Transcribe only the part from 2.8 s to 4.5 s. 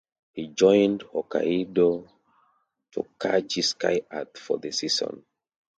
Tokachi Sky Earth